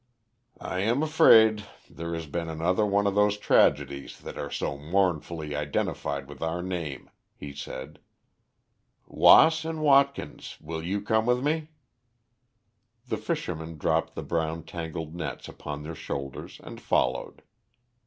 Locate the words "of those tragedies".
2.85-4.19